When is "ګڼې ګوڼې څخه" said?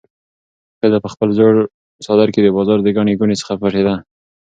2.97-3.53